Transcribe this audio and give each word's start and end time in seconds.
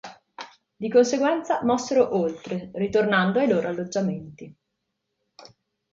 Di 0.75 0.89
conseguenza 0.89 1.63
mossero 1.63 2.17
oltre, 2.17 2.71
ritornando 2.73 3.37
ai 3.37 3.47
loro 3.47 3.67
alloggiamenti. 3.67 4.51